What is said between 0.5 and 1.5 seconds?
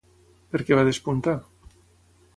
Per què va despuntar?